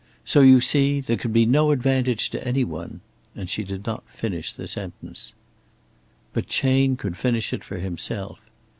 [0.25, 3.01] So you see, there could be no advantage to any one"
[3.35, 5.35] and she did not finish the sentence.
[6.33, 8.39] But Chayne could finish it for himself.